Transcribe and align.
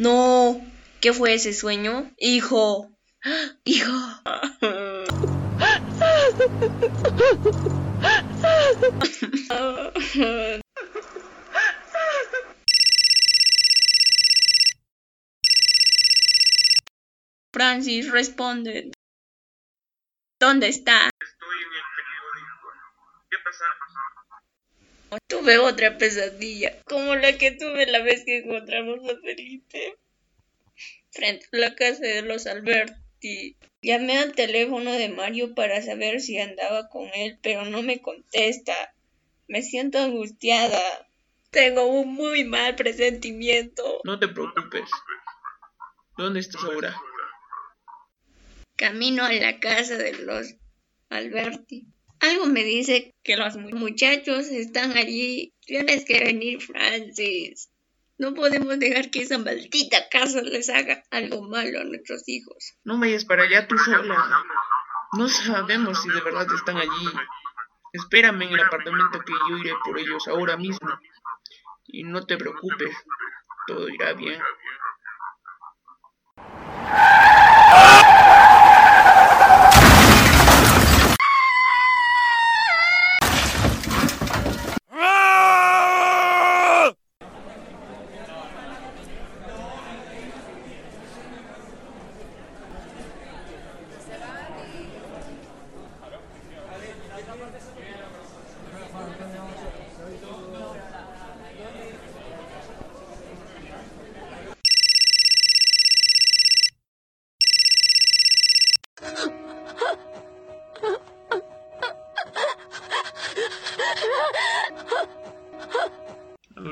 No, 0.00 0.58
¿qué 1.02 1.12
fue 1.12 1.34
ese 1.34 1.52
sueño? 1.52 2.10
Hijo, 2.16 2.90
hijo. 3.64 3.92
Francis 17.52 18.10
responde. 18.10 18.92
¿Dónde 20.40 20.68
está? 20.68 21.09
Tuve 25.26 25.58
otra 25.58 25.98
pesadilla, 25.98 26.80
como 26.84 27.16
la 27.16 27.36
que 27.36 27.50
tuve 27.52 27.86
la 27.86 28.02
vez 28.02 28.24
que 28.24 28.38
encontramos 28.38 29.00
a 29.08 29.20
Felipe 29.20 29.98
frente 31.10 31.46
a 31.52 31.56
la 31.56 31.74
casa 31.74 32.02
de 32.02 32.22
los 32.22 32.46
Alberti. 32.46 33.56
Llamé 33.82 34.18
al 34.18 34.32
teléfono 34.32 34.92
de 34.92 35.08
Mario 35.08 35.54
para 35.54 35.82
saber 35.82 36.20
si 36.20 36.38
andaba 36.38 36.88
con 36.88 37.08
él, 37.14 37.38
pero 37.42 37.64
no 37.64 37.82
me 37.82 38.00
contesta. 38.00 38.94
Me 39.48 39.62
siento 39.62 39.98
angustiada. 39.98 40.80
Tengo 41.50 41.86
un 41.86 42.14
muy 42.14 42.44
mal 42.44 42.76
presentimiento. 42.76 44.00
No 44.04 44.18
te 44.18 44.28
preocupes. 44.28 44.88
¿Dónde 46.16 46.40
estás 46.40 46.62
ahora? 46.62 46.94
Camino 48.76 49.24
a 49.24 49.32
la 49.32 49.58
casa 49.58 49.96
de 49.96 50.12
los 50.12 50.54
Alberti. 51.08 51.86
Algo 52.20 52.46
me 52.46 52.62
dice 52.64 53.14
que 53.22 53.36
los 53.36 53.56
muchachos 53.56 54.46
están 54.46 54.96
allí. 54.96 55.54
Tienes 55.64 56.04
que 56.04 56.22
venir, 56.22 56.60
Francis. 56.60 57.70
No 58.18 58.34
podemos 58.34 58.78
dejar 58.78 59.10
que 59.10 59.22
esa 59.22 59.38
maldita 59.38 60.08
casa 60.10 60.42
les 60.42 60.68
haga 60.68 61.02
algo 61.10 61.40
malo 61.42 61.80
a 61.80 61.84
nuestros 61.84 62.28
hijos. 62.28 62.74
No 62.84 62.98
vayas 62.98 63.24
para 63.24 63.44
allá 63.44 63.66
tú 63.66 63.78
sola. 63.78 64.44
No 65.16 65.28
sabemos 65.28 66.02
si 66.02 66.10
de 66.10 66.20
verdad 66.20 66.46
están 66.54 66.76
allí. 66.76 67.08
Espérame 67.94 68.42
en 68.42 68.52
el 68.52 68.60
apartamento 68.60 69.20
que 69.20 69.32
yo 69.48 69.56
iré 69.56 69.72
por 69.82 69.98
ellos 69.98 70.28
ahora 70.28 70.58
mismo. 70.58 70.88
Y 71.86 72.04
no 72.04 72.26
te 72.26 72.36
preocupes, 72.36 72.94
todo 73.66 73.88
irá 73.88 74.12
bien. 74.12 74.38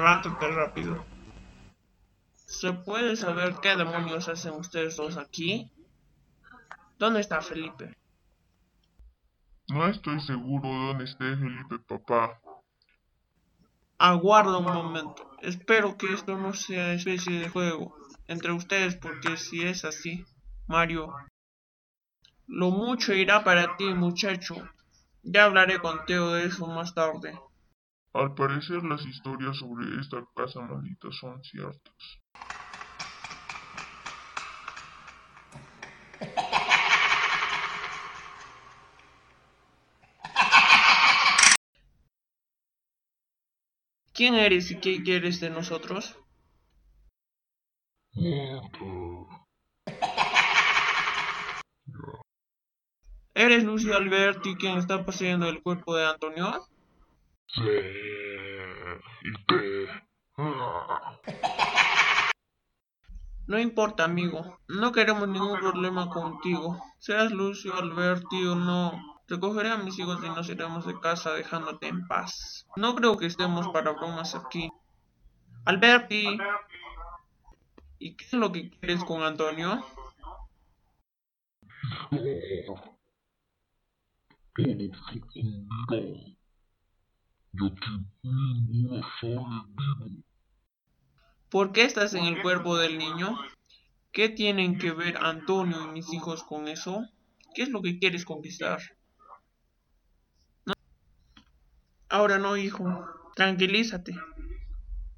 Levántate 0.00 0.48
rápido. 0.48 1.04
¿Se 2.46 2.72
puede 2.72 3.16
saber 3.16 3.56
qué 3.60 3.76
demonios 3.76 4.30
hacen 4.30 4.54
ustedes 4.54 4.96
dos 4.96 5.18
aquí? 5.18 5.70
¿Dónde 6.98 7.20
está 7.20 7.42
Felipe? 7.42 7.94
No 9.68 9.86
estoy 9.88 10.18
seguro 10.20 10.66
dónde 10.70 11.04
esté 11.04 11.36
Felipe, 11.36 11.80
papá. 11.80 12.40
Aguarda 13.98 14.56
un 14.56 14.72
momento. 14.72 15.36
Espero 15.42 15.98
que 15.98 16.14
esto 16.14 16.34
no 16.38 16.54
sea 16.54 16.94
especie 16.94 17.38
de 17.38 17.50
juego 17.50 17.94
entre 18.26 18.52
ustedes, 18.52 18.96
porque 18.96 19.36
si 19.36 19.66
es 19.66 19.84
así, 19.84 20.24
Mario, 20.66 21.12
lo 22.46 22.70
mucho 22.70 23.12
irá 23.12 23.44
para 23.44 23.76
ti, 23.76 23.84
muchacho. 23.92 24.66
Ya 25.22 25.44
hablaré 25.44 25.78
contigo 25.78 26.32
de 26.32 26.46
eso 26.46 26.66
más 26.66 26.94
tarde. 26.94 27.38
Al 28.12 28.34
parecer 28.34 28.82
las 28.82 29.06
historias 29.06 29.56
sobre 29.58 30.00
esta 30.00 30.24
casa 30.34 30.60
maldita 30.60 31.12
son 31.12 31.42
ciertas. 31.44 32.20
¿Quién 44.12 44.34
eres 44.34 44.70
y 44.72 44.80
qué 44.80 45.02
quieres 45.02 45.40
de 45.40 45.50
nosotros? 45.50 46.18
¿Eres 53.34 53.64
Lucio 53.64 53.96
Alberti 53.96 54.56
quien 54.56 54.78
está 54.78 55.06
poseendo 55.06 55.48
el 55.48 55.62
cuerpo 55.62 55.94
de 55.94 56.06
Antonio? 56.06 56.66
¿Y. 57.56 58.00
No 63.46 63.58
importa, 63.58 64.04
amigo. 64.04 64.60
No 64.68 64.92
queremos 64.92 65.26
ningún 65.28 65.58
problema 65.58 66.08
contigo. 66.08 66.80
Seas 66.98 67.32
Lucio 67.32 67.74
Alberti 67.74 68.46
o 68.46 68.54
no, 68.54 69.20
recogeré 69.26 69.70
a 69.70 69.76
mis 69.76 69.98
hijos 69.98 70.20
y 70.22 70.28
nos 70.28 70.48
iremos 70.48 70.86
de 70.86 70.98
casa 71.00 71.32
dejándote 71.32 71.88
en 71.88 72.06
paz. 72.06 72.68
No 72.76 72.94
creo 72.94 73.18
que 73.18 73.26
estemos 73.26 73.66
para 73.68 73.90
bromas 73.90 74.36
aquí. 74.36 74.70
Alberti. 75.64 76.38
¿Y 77.98 78.14
qué 78.14 78.24
es 78.24 78.32
lo 78.34 78.52
que 78.52 78.70
quieres 78.70 79.04
con 79.04 79.24
Antonio? 79.24 79.84
Yo 87.52 87.66
aquí 87.66 88.06
ninguno 88.22 89.02
sale 89.20 89.38
vivo. 89.76 90.22
¿Por 91.50 91.72
qué 91.72 91.82
estás 91.84 92.14
en 92.14 92.24
el 92.24 92.42
cuerpo 92.42 92.76
del 92.76 92.96
niño? 92.96 93.36
¿Qué 94.12 94.28
tienen 94.28 94.78
que 94.78 94.92
ver 94.92 95.16
Antonio 95.16 95.84
y 95.84 95.92
mis 95.92 96.12
hijos 96.12 96.44
con 96.44 96.68
eso? 96.68 97.08
¿Qué 97.54 97.62
es 97.62 97.68
lo 97.70 97.82
que 97.82 97.98
quieres 97.98 98.24
conquistar? 98.24 98.80
¿No? 100.64 100.74
Ahora 102.08 102.38
no, 102.38 102.56
hijo. 102.56 103.04
Tranquilízate. 103.34 104.14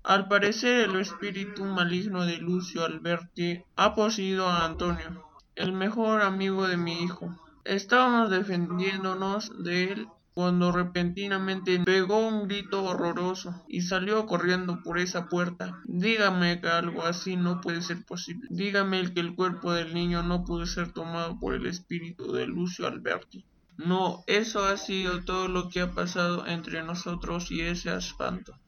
Al 0.03 0.27
parecer 0.29 0.89
el 0.89 0.97
espíritu 1.01 1.65
maligno 1.65 2.25
de 2.25 2.39
Lucio 2.39 2.85
Alberti 2.85 3.63
ha 3.77 3.95
poseído 3.95 4.49
a 4.49 4.65
Antonio, 4.65 5.25
el 5.55 5.73
mejor 5.73 6.23
amigo 6.23 6.67
de 6.67 6.77
mi 6.77 7.03
hijo. 7.03 7.39
Estábamos 7.65 8.31
defendiéndonos 8.31 9.63
de 9.63 9.93
él 9.93 10.09
cuando 10.35 10.73
repentinamente 10.73 11.79
pegó 11.81 12.27
un 12.27 12.49
grito 12.49 12.85
horroroso 12.85 13.65
y 13.69 13.83
salió 13.83 14.25
corriendo 14.27 14.83
por 14.83 14.99
esa 14.99 15.29
puerta. 15.29 15.83
Dígame 15.85 16.61
que 16.61 16.69
algo 16.69 17.03
así 17.03 17.37
no 17.37 17.61
puede 17.61 17.83
ser 17.83 18.05
posible. 18.05 18.49
Dígame 18.51 19.13
que 19.13 19.21
el 19.21 19.35
cuerpo 19.35 19.73
del 19.73 19.93
niño 19.93 20.23
no 20.23 20.45
pudo 20.45 20.65
ser 20.65 20.93
tomado 20.93 21.39
por 21.39 21.55
el 21.55 21.67
espíritu 21.67 22.33
de 22.33 22.47
Lucio 22.47 22.87
Alberti. 22.87 23.45
No, 23.77 24.25
eso 24.27 24.65
ha 24.65 24.77
sido 24.77 25.25
todo 25.25 25.49
lo 25.49 25.69
que 25.69 25.81
ha 25.81 25.93
pasado 25.93 26.47
entre 26.47 26.83
nosotros 26.83 27.51
y 27.51 27.61
ese 27.61 27.91
asfalto. 27.91 28.59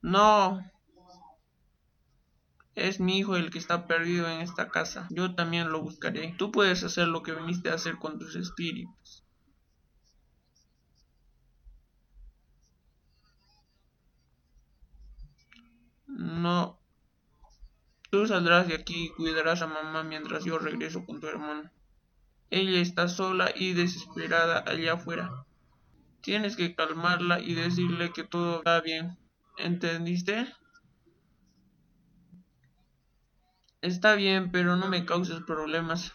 No. 0.00 0.60
Es 2.76 3.00
mi 3.00 3.18
hijo 3.18 3.36
el 3.36 3.50
que 3.50 3.58
está 3.58 3.86
perdido 3.86 4.28
en 4.28 4.40
esta 4.40 4.68
casa. 4.68 5.08
Yo 5.10 5.34
también 5.34 5.70
lo 5.70 5.82
buscaré. 5.82 6.34
Tú 6.38 6.52
puedes 6.52 6.84
hacer 6.84 7.08
lo 7.08 7.22
que 7.22 7.34
viniste 7.34 7.70
a 7.70 7.74
hacer 7.74 7.96
con 7.96 8.18
tus 8.18 8.36
espíritus. 8.36 9.24
No. 16.20 16.78
Tú 18.10 18.26
saldrás 18.26 18.68
de 18.68 18.74
aquí 18.74 19.06
y 19.06 19.08
cuidarás 19.08 19.62
a 19.62 19.66
mamá 19.66 20.02
mientras 20.02 20.44
yo 20.44 20.58
regreso 20.58 21.06
con 21.06 21.18
tu 21.18 21.26
hermano. 21.28 21.70
Ella 22.50 22.78
está 22.82 23.08
sola 23.08 23.50
y 23.56 23.72
desesperada 23.72 24.62
allá 24.66 24.94
afuera. 24.94 25.46
Tienes 26.20 26.56
que 26.56 26.74
calmarla 26.74 27.40
y 27.40 27.54
decirle 27.54 28.12
que 28.12 28.24
todo 28.24 28.62
va 28.62 28.82
bien. 28.82 29.16
¿Entendiste? 29.56 30.46
Está 33.80 34.14
bien, 34.14 34.50
pero 34.50 34.76
no 34.76 34.88
me 34.88 35.06
causes 35.06 35.40
problemas. 35.40 36.12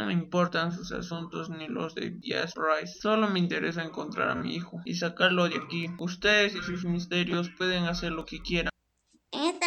No 0.00 0.06
me 0.06 0.14
importan 0.14 0.72
sus 0.72 0.92
asuntos 0.92 1.50
ni 1.50 1.68
los 1.68 1.94
de 1.94 2.18
Jazz 2.22 2.54
Rice. 2.56 2.98
Solo 3.02 3.28
me 3.28 3.38
interesa 3.38 3.84
encontrar 3.84 4.30
a 4.30 4.34
mi 4.34 4.54
hijo 4.54 4.80
y 4.86 4.94
sacarlo 4.94 5.46
de 5.46 5.58
aquí. 5.58 5.88
Ustedes 5.98 6.54
y 6.54 6.62
sus 6.62 6.86
misterios 6.86 7.50
pueden 7.50 7.84
hacer 7.84 8.12
lo 8.12 8.24
que 8.24 8.40
quieran. 8.40 8.70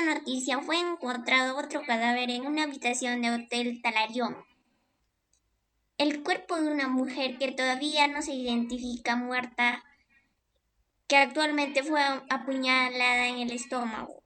noticia 0.07 0.59
fue 0.59 0.79
encontrado 0.79 1.55
otro 1.55 1.83
cadáver 1.85 2.31
en 2.31 2.47
una 2.47 2.63
habitación 2.63 3.21
de 3.21 3.29
Hotel 3.29 3.79
Talarión. 3.83 4.35
El 5.99 6.23
cuerpo 6.23 6.59
de 6.59 6.71
una 6.71 6.87
mujer 6.87 7.37
que 7.37 7.51
todavía 7.51 8.07
no 8.07 8.23
se 8.23 8.33
identifica 8.33 9.15
muerta, 9.15 9.83
que 11.05 11.17
actualmente 11.17 11.83
fue 11.83 12.01
apuñalada 12.31 13.27
en 13.27 13.37
el 13.37 13.51
estómago. 13.51 14.23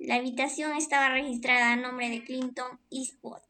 La 0.00 0.16
habitación 0.16 0.72
estaba 0.72 1.10
registrada 1.10 1.72
a 1.72 1.76
nombre 1.76 2.08
de 2.08 2.24
Clinton 2.24 2.80
Eastwood, 2.90 3.42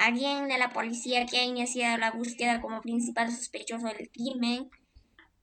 alguien 0.00 0.48
de 0.48 0.58
la 0.58 0.70
policía 0.70 1.26
que 1.26 1.38
ha 1.38 1.44
iniciado 1.44 1.98
la 1.98 2.10
búsqueda 2.10 2.60
como 2.60 2.80
principal 2.80 3.30
sospechoso 3.30 3.86
del 3.86 4.10
crimen, 4.10 4.70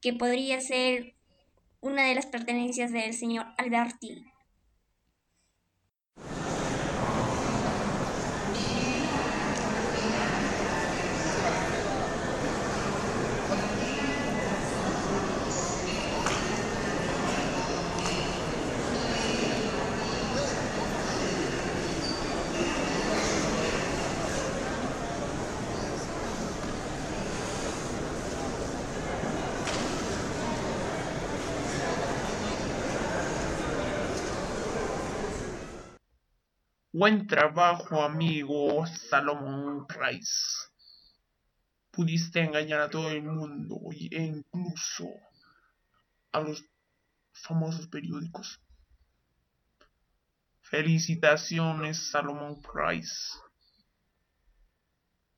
que 0.00 0.12
podría 0.12 0.60
ser 0.60 1.14
una 1.80 2.04
de 2.04 2.14
las 2.14 2.26
pertenencias 2.26 2.92
del 2.92 3.14
señor 3.14 3.46
Alberti. 3.56 4.24
Buen 36.98 37.28
trabajo, 37.28 38.02
amigo 38.02 38.84
Salomón 38.84 39.86
Rice. 39.88 40.66
Pudiste 41.92 42.40
engañar 42.40 42.80
a 42.80 42.90
todo 42.90 43.08
el 43.12 43.22
mundo 43.22 43.78
e 43.92 44.20
incluso 44.20 45.06
a 46.32 46.40
los 46.40 46.64
famosos 47.30 47.86
periódicos. 47.86 48.60
Felicitaciones, 50.60 52.10
Salomón 52.10 52.60
Price. 52.62 53.38